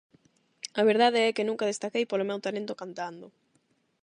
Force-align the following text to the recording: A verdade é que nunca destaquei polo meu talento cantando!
A 0.79 0.81
verdade 0.89 1.19
é 1.29 1.35
que 1.35 1.47
nunca 1.49 1.69
destaquei 1.71 2.03
polo 2.07 2.27
meu 2.29 2.39
talento 2.45 2.77
cantando! 2.81 3.27